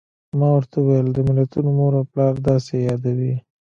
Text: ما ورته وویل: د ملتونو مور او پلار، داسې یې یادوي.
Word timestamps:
ما 0.37 0.47
ورته 0.55 0.75
وویل: 0.79 1.07
د 1.13 1.17
ملتونو 1.29 1.69
مور 1.77 1.93
او 1.99 2.03
پلار، 2.11 2.33
داسې 2.47 2.71
یې 2.77 2.85
یادوي. 2.89 3.33